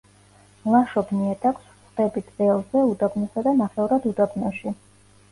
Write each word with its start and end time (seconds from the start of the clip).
მლაშობ 0.67 1.09
ნიადაგს 1.17 1.67
ვხვდებით 1.73 2.31
ველზე, 2.39 2.81
უდაბნოსა 2.93 3.43
და 3.49 3.53
ნახევრად 3.59 4.09
უდაბნოში. 4.13 4.73